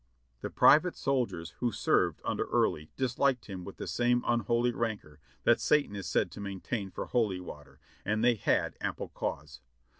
[0.41, 5.61] "The private Soldiers who served under Early disliked him with the same unholy rancor that
[5.61, 9.61] Satan is said to maintain for holy water, and they had ample cause.